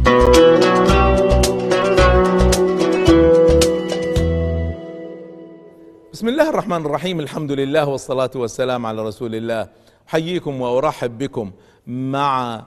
[0.00, 0.08] بسم
[6.28, 7.20] الله الرحمن الرحيم.
[7.20, 9.68] الحمد لله والصلاة والسلام على رسول الله.
[10.08, 11.52] أحييكم وأرحب بكم
[11.86, 12.62] مع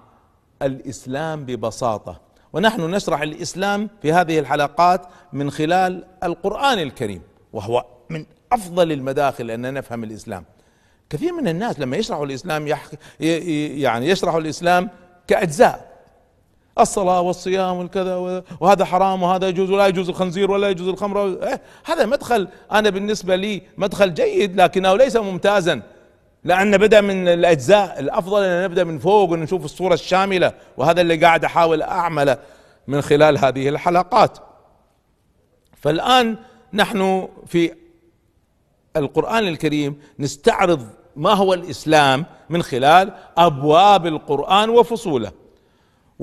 [0.61, 2.21] الإسلام ببساطة.
[2.53, 5.01] ونحن نشرح الإسلام في هذه الحلقات
[5.33, 7.21] من خلال القرآن الكريم
[7.53, 10.45] وهو من أفضل المداخل أن نفهم الإسلام.
[11.09, 12.67] كثير من الناس لما يشرحوا الإسلام.
[13.19, 14.89] يعني يشرحوا الإسلام
[15.27, 15.92] كأجزاء.
[16.79, 21.27] الصلاة والصيام والكذا وهذا حرام وهذا يجوز ولا يجوز الخنزير ولا يجوز الخمر.
[21.27, 22.47] إيه هذا مدخل.
[22.71, 25.81] أنا بالنسبة لي مدخل جيد لكنه ليس ممتازا.
[26.43, 31.45] لأن بدأ من الأجزاء الأفضل أن نبدأ من فوق ونشوف الصورة الشاملة وهذا اللي قاعد
[31.45, 32.37] أحاول أعمله
[32.87, 34.37] من خلال هذه الحلقات.
[35.81, 36.37] فالآن
[36.73, 37.71] نحن في
[38.97, 45.42] القرآن الكريم نستعرض ما هو الإسلام من خلال أبواب القرآن وفصوله.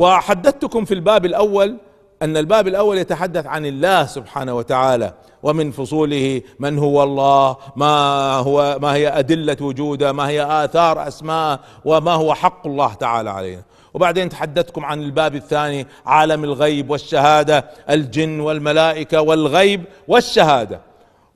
[0.00, 1.76] وحدثتكم في الباب الأول
[2.22, 7.86] أن الباب الأول يتحدث عن الله سبحانه وتعالى ومن فصوله من هو الله ما
[8.34, 13.62] هو ما هي أدلة وجوده ما هي آثار أسماء وما هو حق الله تعالى علينا.
[13.94, 20.80] وبعدين تحدثتكم عن الباب الثاني عالم الغيب والشهادة الجن والملائكة والغيب والشهادة.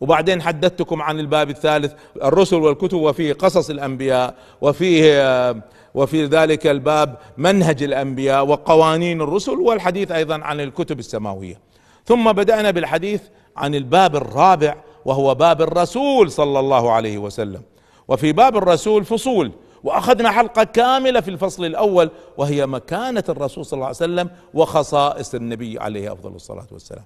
[0.05, 7.83] وبعدين حدثتكم عن الباب الثالث الرسل والكتب وفيه قصص الأنبياء وفيه وفي ذلك الباب منهج
[7.83, 11.61] الأنبياء وقوانين الرسل والحديث أيضا عن الكتب السماوية.
[12.05, 13.23] ثم بدأنا بالحديث
[13.57, 17.63] عن الباب الرابع وهو باب الرسول صلى الله عليه وسلم.
[18.09, 19.53] وفي باب الرسول فصول
[19.85, 25.79] وأخذنا حلقة كاملة في الفصل الأول وهي مكانة الرسول صلى الله عليه وسلم وخصائص النبي
[25.79, 27.05] عليه أفضل الصلاة والسلام.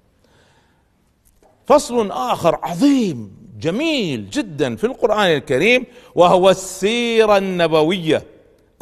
[1.69, 8.23] فصل آخر عظيم جميل جدا في القرآن الكريم وهو السيرة النبوية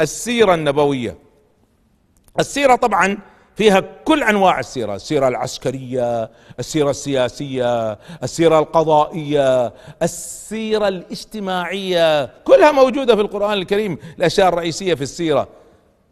[0.01, 1.17] السيرة النبوية.
[2.41, 3.19] السيرة طبعا
[3.57, 13.21] فيها كل أنواع السيرة السيرة العسكرية السيرة السياسية السيرة القضائية السيرة الاجتماعية كلها موجودة في
[13.21, 15.49] القرآن الكريم الأشياء الرئيسية في السيرة.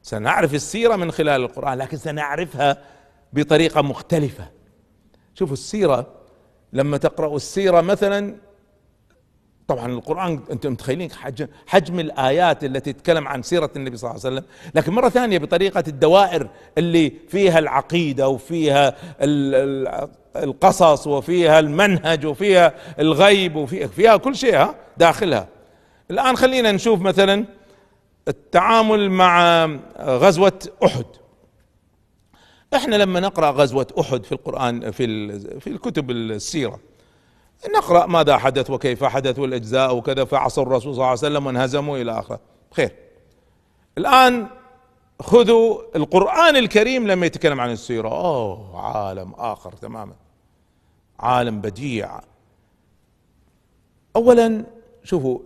[0.02, 2.78] سنعرف السيرة من خلال القرآن لكن سنعرفها
[3.32, 4.48] بطريقة مختلفة.
[5.34, 6.23] شوفوا السيرة
[6.74, 8.34] لما تقرأوا السيرة مثلا
[9.68, 14.34] طبعا القرآن أنتم متخيلين حجم, حجم الآيات التي تتكلم عن سيرة النبي صلى الله عليه
[14.36, 14.44] وسلم.
[14.74, 16.48] لكن مرة ثانية بطريقة الدوائر
[16.78, 18.94] اللي فيها العقيدة وفيها
[20.36, 25.48] القصص وفيها المنهج وفيها الغيب وفيها فيها كل شيء داخلها.
[26.10, 27.44] الآن خلينا نشوف مثلا
[28.28, 29.64] التعامل مع
[30.00, 31.04] غزوة أحد.
[32.74, 36.80] إحنا لما نقرأ غزوة أحد في القرآن في في الكتب السيرة
[37.76, 42.18] نقرأ ماذا حدث وكيف حدث والأجزاء وكذا عصر الرسول صلى الله عليه وسلم وانهزموا إلى
[42.18, 42.40] آخره.
[42.72, 42.90] خير.
[43.98, 44.46] الآن
[45.20, 48.08] خذوا القرآن الكريم لما يتكلم عن السيرة.
[48.08, 50.14] أوه عالم آخر تماما.
[51.20, 52.20] عالم بديع.
[54.16, 54.64] اولا
[55.04, 55.38] شوفوا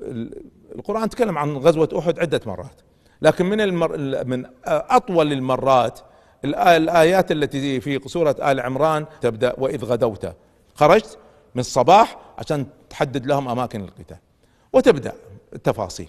[0.74, 2.80] القرآن تكلم عن غزوة أحد عدة مرات
[3.22, 6.00] لكن من المر من أطول المرات
[6.44, 10.32] الآيات التي في سورة آل عمران تبدأ وإذ غدوت.
[10.74, 11.18] خرجت
[11.54, 14.16] من الصباح عشان تحدد لهم أماكن القتال.
[14.72, 15.12] وتبدأ
[15.52, 16.08] التفاصيل.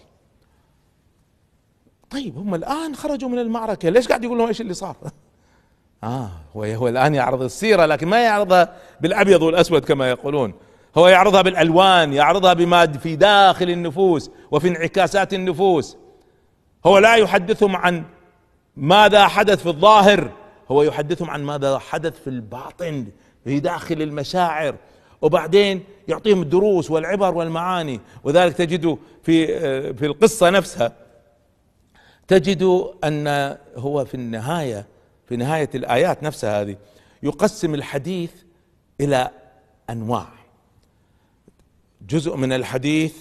[2.10, 3.90] طيب هم الآن خرجوا من المعركة.
[3.90, 4.96] ليش قاعد يقول لهم إيش اللي صار؟
[6.04, 10.54] آه هو, هو الآن يعرض السيرة لكن ما يعرضها بالأبيض والأسود كما يقولون.
[10.98, 15.98] هو يعرضها بالألوان يعرضها بما في داخل النفوس وفي انعكاسات النفوس.
[16.86, 18.04] هو لا يحدثهم عن
[18.80, 20.32] ماذا حدث في الظاهر؟
[20.72, 23.06] هو يحدثهم عن ماذا حدث في الباطن
[23.44, 24.76] في داخل المشاعر.
[25.22, 28.00] وبعدين يعطيهم الدروس والعبر والمعاني.
[28.24, 29.48] وذلك تجد في
[29.94, 30.94] في القصة نفسها.
[32.28, 34.86] تجد أن هو في النهاية
[35.26, 36.78] في نهاية الآيات نفسها هذه
[37.24, 38.32] يقسم الحديث
[39.02, 39.32] إلى
[39.90, 40.28] أنواع.
[42.08, 43.16] جزء من الحديث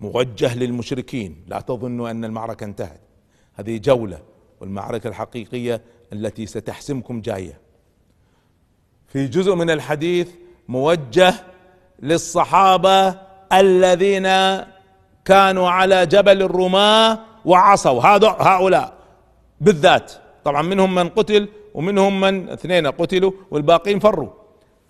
[0.00, 1.44] موجه للمشركين.
[1.46, 3.00] لا تظنوا أن المعركة انتهت.
[3.54, 4.18] هذه جولة.
[4.60, 5.82] والمعركة الحقيقية
[6.12, 7.60] التي ستحسمكم جاية.
[9.06, 10.28] في جزء من الحديث
[10.68, 11.34] موجه
[12.02, 13.14] للصحابة
[13.52, 14.28] الذين
[15.24, 18.02] كانوا على جبل الرماة وعصوا.
[18.02, 18.92] هذا هؤلاء
[19.60, 20.12] بالذات.
[20.44, 24.30] طبعا منهم من قتل ومنهم من اثنين قتلوا والباقين فروا.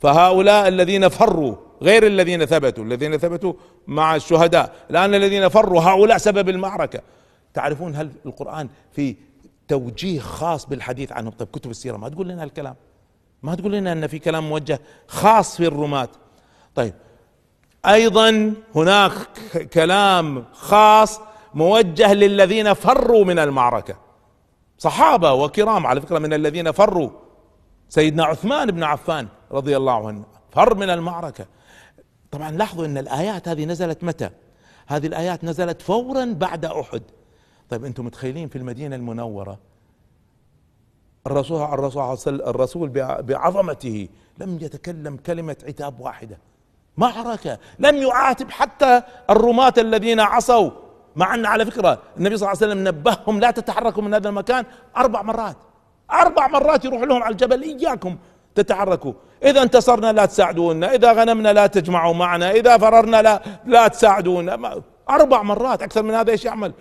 [0.01, 3.53] فهؤلاء الذين فروا غير الذين ثبتوا الذين ثبتوا
[3.87, 7.01] مع الشهداء الآن الذين فروا هؤلاء سبب المعركة.
[7.55, 9.17] تعرفون هل القرآن في
[9.69, 12.77] توجيه خاص بالحديث عنهم طيب كتب السيرة ما تقول لنا الكلام
[13.43, 16.09] ما تقول لنا إن في كلام موجه خاص في الرماة
[16.75, 16.95] طيب
[17.87, 19.13] أيضا هناك
[19.73, 21.21] كلام خاص
[21.55, 23.97] موجه للذين فروا من المعركة.
[24.79, 27.11] صحابة وكرام على فكرة من الذين فروا.
[27.89, 31.47] سيدنا عثمان بن عفان رضي الله عنه فر من المعركة.
[32.31, 34.31] طبعا لاحظوا إن الآيات هذه نزلت متى؟
[34.87, 37.03] هذه الآيات نزلت فورا بعد أحد.
[37.71, 39.59] طيب أنتم متخيلين في المدينة المنورة
[41.27, 42.89] الرسول الرسول الرسول
[43.23, 46.39] بعظمته لم يتكلم كلمة عتاب واحدة.
[46.97, 50.71] معركة لم يعاتب حتى الرماة الذين عصوا.
[51.17, 54.65] مع أن على فكرة النبي صلى الله عليه وسلم نبههم لا تتحركوا من هذا المكان
[54.97, 55.57] أربع مرات.
[56.13, 58.17] أربع مرات يروح لهم على الجبل إياكم
[58.55, 59.13] تتحركوا.
[59.43, 64.83] إذا انتصرنا لا تساعدونا إذا غنمنا لا تجمعوا معنا إذا فررنا لا لا تساعدونا.
[65.11, 66.73] أربع مرات أكثر من هذا إيش يعمل؟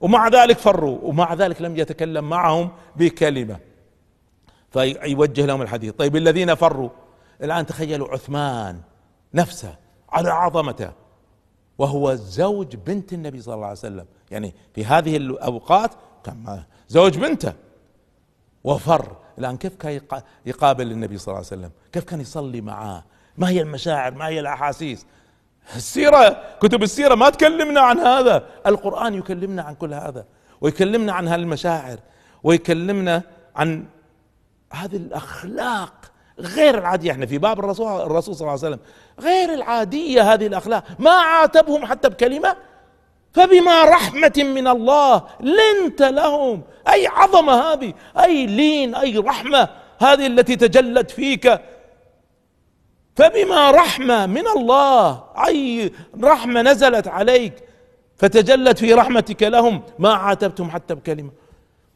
[0.00, 3.58] ومع ذلك فروا ومع ذلك لم يتكلم معهم بكلمة.
[4.70, 5.92] فيوجه لهم الحديث.
[5.92, 6.90] طيب الذين فروا؟
[7.42, 8.80] الآن تخيلوا عثمان
[9.34, 9.76] نفسه
[10.08, 10.92] على عظمته
[11.78, 14.06] وهو زوج بنت النبي صلى الله عليه وسلم.
[14.30, 15.90] يعني في هذه الأوقات
[16.24, 17.52] كان زوج بنته.
[18.64, 19.16] وفر.
[19.38, 20.00] الآن كيف كان
[20.46, 23.04] يقابل النبي صلى الله عليه وسلم؟ كيف كان يصلي معاه؟
[23.38, 25.06] ما هي المشاعر؟ ما هي الأحاسيس؟
[25.76, 28.44] السيرة كتب السيرة ما تكلمنا عن هذا.
[28.66, 30.24] القرآن يكلمنا عن كل هذا
[30.60, 31.98] ويكلمنا عن هالمشاعر
[32.42, 33.22] ويكلمنا
[33.56, 33.84] عن
[34.72, 35.92] هذه الأخلاق
[36.40, 37.12] غير العادية.
[37.12, 38.80] إحنا في باب الرسول الرسول صلى الله عليه وسلم
[39.20, 40.84] غير العادية هذه الأخلاق.
[40.98, 42.56] ما عاتبهم حتى بكلمة.
[43.32, 46.62] فبما رحمة من الله لنت لهم.
[46.88, 49.68] أي عظمة هذه؟ أي لين أي رحمة
[49.98, 51.60] هذه التي تجلت فيك.
[53.16, 55.92] فبما رحمة من الله أي
[56.22, 57.54] رحمة نزلت عليك
[58.16, 61.30] فتجلت في رحمتك لهم ما عاتبتم حتى بكلمة.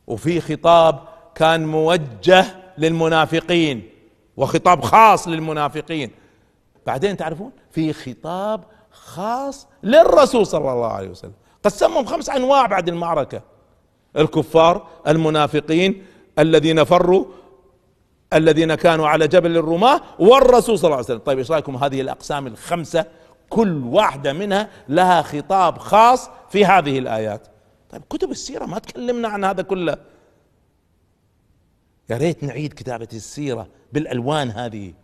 [0.06, 1.00] وفي خطاب
[1.34, 2.44] كان موجه
[2.78, 3.90] للمنافقين
[4.36, 6.10] وخطاب خاص للمنافقين.
[6.86, 11.32] بعدين تعرفون؟ في خطاب خاص للرسول صلى الله عليه وسلم.
[11.64, 13.42] قسمهم خمس أنواع بعد المعركة.
[14.16, 16.06] الكفار المنافقين
[16.38, 17.24] الذين فروا
[18.32, 21.18] الذين كانوا على جبل الرماة والرسول صلى الله عليه وسلم.
[21.18, 23.04] طيب إيش رأيكم هذه الأقسام الخمسة؟
[23.48, 27.48] كل واحدة منها لها خطاب خاص في هذه الآيات.
[27.90, 29.96] طيب كتب السيرة ما تكلمنا عن هذا كله.
[32.10, 34.94] يا ريت نعيد كتابة السيرة بالألوان هذه.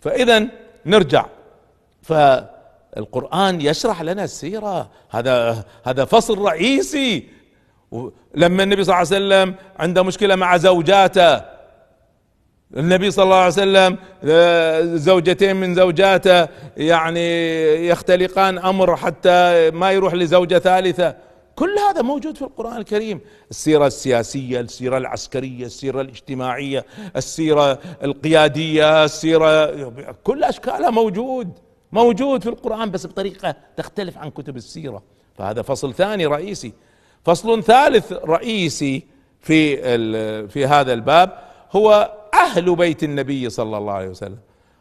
[0.00, 0.48] فإذا
[0.86, 1.26] نرجع.
[2.02, 4.90] فالقرآن يشرح لنا السيرة.
[5.10, 7.28] هذا هذا فصل رئيسي.
[8.34, 11.59] لما النبي صلى الله عليه وسلم عنده مشكلة مع زوجاته
[12.76, 17.28] النبي صلى الله عليه وسلم آه، زوجتين من زوجاته يعني
[17.88, 21.16] يختلقان أمر حتى ما يروح لزوجة ثالثة.
[21.56, 23.20] كل هذا موجود في القرآن الكريم.
[23.50, 26.84] السيرة السياسية السيرة العسكرية السيرة الاجتماعية
[27.16, 29.74] السيرة القيادية السيرة
[30.24, 31.52] كل أشكالها موجود
[31.92, 35.02] موجود في القرآن بس بطريقة تختلف عن كتب السيرة.
[35.38, 36.72] فهذا فصل ثاني رئيسي.
[37.24, 39.02] فصل ثالث رئيسي
[39.40, 39.76] في
[40.48, 41.32] في هذا الباب
[41.72, 44.38] هو أهل بيت النبي صلى الله عليه وسلم.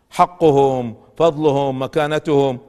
[0.09, 2.59] حقهم فضلهم مكانتهم.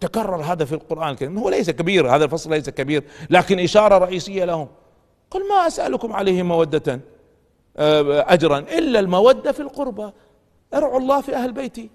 [0.00, 1.38] تكرر هذا في القرآن الكريم.
[1.38, 4.68] هو ليس كبير هذا الفصل ليس كبير لكن إشارة رئيسية لهم.
[5.30, 7.00] قل ما أسألكم عليه مودة
[7.76, 10.10] آه، أجرا إلا المودة في القربى.
[10.74, 11.90] أرعوا الله في أهل بيتي.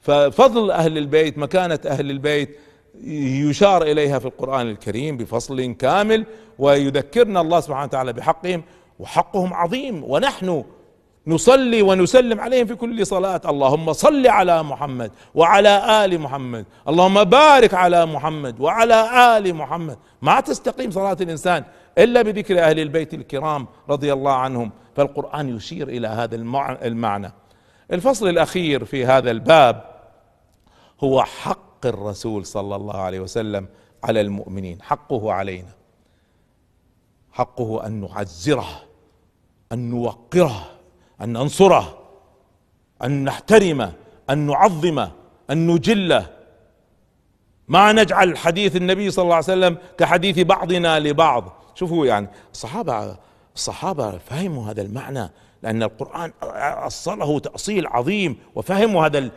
[0.00, 2.58] ففضل أهل البيت مكانة أهل البيت
[3.04, 6.26] يشار إليها في القرآن الكريم بفصل كامل
[6.58, 8.62] ويذكرنا الله سبحانه وتعالى بحقهم.
[8.98, 10.64] وحقهم عظيم ونحن
[11.26, 13.40] نصلي ونسلم عليهم في كل صلاة.
[13.44, 16.66] اللهم صل على محمد وعلى آل محمد.
[16.88, 19.98] اللهم بارك على محمد وعلى آل محمد.
[20.22, 21.64] ما تستقيم صلاة الإنسان
[21.98, 24.70] إلا بذكر أهل البيت الكرام رضي الله عنهم.
[24.96, 26.34] فالقرآن يشير إلى هذا
[26.86, 27.32] المعنى.
[27.92, 29.84] الفصل الأخير في هذا الباب
[31.04, 33.68] هو حق الرسول صلى الله عليه وسلم
[34.04, 34.82] على المؤمنين.
[34.82, 35.72] حقه علينا.
[37.32, 38.87] حقه أن نعزره.
[39.72, 40.70] أن نوقره
[41.20, 41.98] أن ننصره
[43.04, 43.92] أن نحترمه
[44.30, 45.12] أن نعظمه
[45.50, 46.26] أن نجله.
[47.68, 51.52] ما نجعل حديث النبي صلى الله عليه وسلم كحديث بعضنا لبعض.
[51.74, 53.16] شوفوا يعني الصحابة
[53.54, 55.30] الصحابة فهموا هذا المعنى
[55.62, 56.32] لأن القرآن
[56.86, 59.30] أصله تأصيل عظيم وفهموا هذا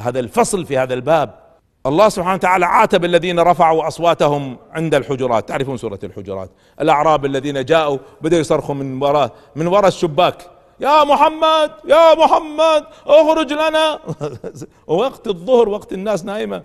[0.00, 1.45] هذا الفصل في هذا الباب.
[1.86, 5.48] الله سبحانه وتعالى عاتب الذين رفعوا أصواتهم عند الحجرات.
[5.48, 6.50] تعرفون سورة الحجرات؟
[6.80, 10.50] الأعراب الذين جاءوا بدأوا يصرخوا من وراء من وراء الشباك.
[10.80, 11.70] يا محمد!
[11.88, 12.84] يا محمد!
[13.06, 13.98] اخرج لنا!
[14.86, 16.62] وقت الظهر وقت الناس نايمه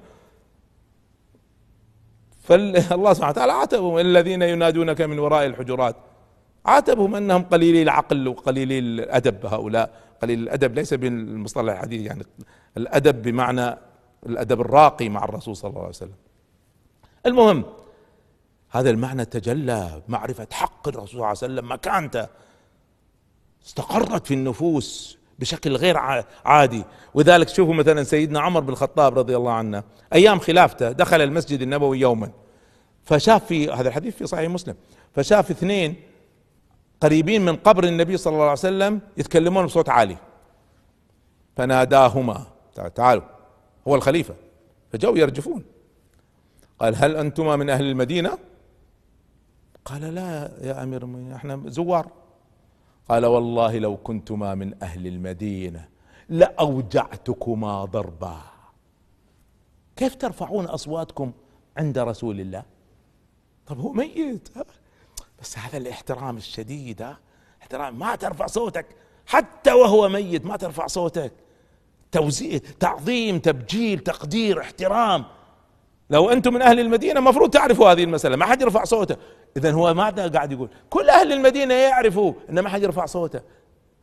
[2.44, 3.98] فالله سبحانه وتعالى عاتبهم.
[4.00, 5.96] الذين ينادونك من وراء الحجرات.
[6.66, 9.46] عاتبهم أنهم قليلي العقل وقليلي الأدب.
[9.46, 9.90] هؤلاء
[10.22, 10.76] قليل الأدب.
[10.76, 12.24] ليس بالمصطلح الحديث يعني.
[12.78, 13.78] الأدب بمعنى
[14.26, 16.16] الأدب الراقي مع الرسول صلى الله عليه وسلم.
[17.26, 17.64] المهم
[18.70, 22.28] هذا المعنى تجلى معرفة حق الرسول صلى الله عليه وسلم مكانته.
[23.66, 25.98] استقرت في النفوس بشكل غير
[26.46, 26.84] عادي.
[27.14, 29.84] وذلك شوفوا مثلا سيدنا عمر بن الخطاب رضي الله عنه.
[30.14, 32.32] أيام خلافته دخل المسجد النبوي يوما.
[33.04, 34.76] فشاف في هذا الحديث في صحيح مسلم.
[35.16, 35.96] فشاف اثنين
[37.02, 40.18] قريبين من قبر النبي صلى الله عليه وسلم يتكلمون بصوت عالي.
[41.58, 42.46] فناداهما.
[42.96, 43.24] تعالوا.
[43.88, 44.36] هو الخليفة.
[44.92, 45.64] فجاءوا يرجفون.
[46.80, 48.38] قال هل أنتما من أهل المدينة؟
[49.86, 52.12] قال لا يا أمير المؤمنين إحنا زوار.
[53.10, 55.88] قال والله لو كنتما من أهل المدينة
[56.30, 58.42] لأوجعتكما ضربا.
[59.96, 61.32] كيف ترفعون أصواتكم
[61.78, 62.64] عند رسول الله؟
[63.68, 64.50] طب هو ميت.
[65.42, 67.14] بس هذا الاحترام الشديد
[67.62, 68.86] احترام ما ترفع صوتك.
[69.26, 71.34] حتى وهو ميت ما ترفع صوتك.
[72.12, 75.26] توزيع تعظيم تبجيل تقدير احترام.
[76.10, 79.16] لو أنتم من أهل المدينة المفروض تعرفوا هذه المسألة ما حد يرفع صوته.
[79.58, 83.42] اذا هو ماذا قاعد يقول؟ كل أهل المدينة يعرفوا إن ما حد يرفع صوته.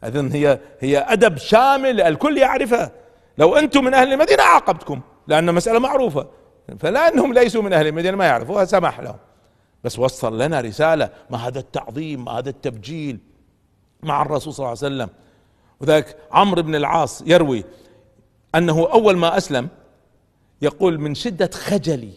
[0.04, 2.90] اذا هي هي أدب شامل الكل يعرفه.
[3.38, 6.26] لو أنتم من أهل المدينة عاقبتكم لأن مساله معروفة.
[6.78, 9.16] فلا أنهم ليسوا من أهل المدينة ما يعرفوها سمح لهم.
[9.84, 13.18] بس وصل لنا رسالة ما هذا التعظيم ما هذا التبجيل
[14.02, 15.08] مع الرسول صلى الله عليه وسلم.
[15.80, 17.64] وذلك عمرو بن العاص يروي
[18.54, 19.68] أنه أول ما أسلم
[20.62, 22.12] يقول من شدة خجلي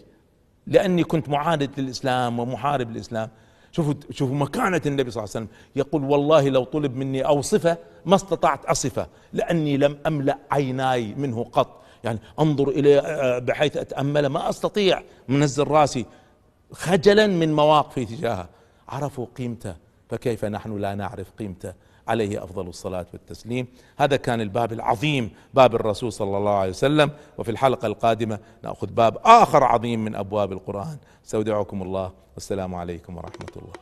[0.67, 3.29] لأني كنت معاند للإسلام ومحارب للإسلام.
[3.71, 5.47] شوفوا شوفوا مكانة النبي صلى الله عليه وسلم.
[5.75, 11.81] يقول والله لو طلب مني أوصفة ما استطعت اصفه لأني لم أملأ عيناي منه قط.
[12.03, 16.05] يعني أنظر اليه آه، بحيث اتامله ما أستطيع منزل رأسي
[16.71, 18.49] خجلا من مواقفي تجاهه
[18.89, 19.75] عرفوا قيمته
[20.09, 21.73] فكيف نحن لا نعرف قيمته؟
[22.11, 23.67] عليه أفضل الصلاة والتسليم.
[23.97, 27.09] هذا كان الباب العظيم باب الرسول صلى الله عليه وسلم.
[27.37, 30.97] وفي الحلقة القادمة نأخذ باب آخر عظيم من أبواب القرآن.
[31.25, 32.11] استودعكم الله.
[32.35, 33.73] والسلام عليكم ورحمة الله.